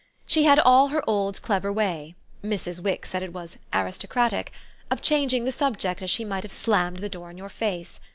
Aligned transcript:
She 0.25 0.45
had 0.45 0.57
all 0.57 0.87
her 0.87 1.07
old 1.07 1.39
clever 1.43 1.71
way 1.71 2.15
Mrs. 2.43 2.79
Wix 2.79 3.11
said 3.11 3.21
it 3.21 3.33
was 3.33 3.59
"aristocratic" 3.71 4.51
of 4.89 4.99
changing 4.99 5.45
the 5.45 5.51
subject 5.51 6.01
as 6.01 6.09
she 6.09 6.25
might 6.25 6.41
have 6.41 6.51
slammed 6.51 6.97
the 7.01 7.07
door 7.07 7.29
in 7.29 7.37
your 7.37 7.49
face. 7.49 7.99